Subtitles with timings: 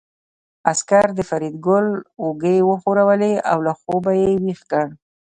[0.69, 1.87] عسکر د فریدګل
[2.21, 4.87] اوږې وښورولې او له خوبه یې ويښ کړ